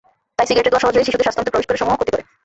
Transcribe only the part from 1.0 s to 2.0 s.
শিশুদের শ্বাসতন্ত্রে প্রবেশ করে সমূহ